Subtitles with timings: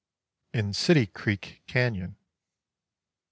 [0.51, 2.15] IN CITY CREEK CANYON.